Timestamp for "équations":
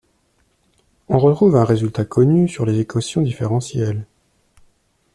2.79-3.21